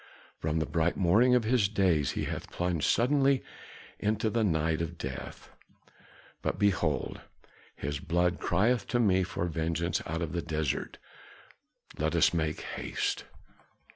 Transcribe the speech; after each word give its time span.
From 0.39 0.57
the 0.57 0.65
bright 0.65 0.97
morning 0.97 1.35
of 1.35 1.43
his 1.43 1.69
days 1.69 2.13
he 2.13 2.23
hath 2.23 2.47
been 2.49 2.57
plunged 2.57 2.87
suddenly 2.87 3.43
into 3.99 4.31
the 4.31 4.43
night 4.43 4.81
of 4.81 4.97
death. 4.97 5.51
But 6.41 6.57
behold, 6.57 7.21
his 7.75 7.99
blood 7.99 8.39
crieth 8.39 8.87
to 8.87 8.99
me 8.99 9.21
for 9.21 9.45
vengeance 9.45 10.01
out 10.07 10.23
of 10.23 10.31
the 10.31 10.41
desert. 10.41 10.97
Let 11.99 12.15
us 12.15 12.33
make 12.33 12.61
haste!" 12.61 13.25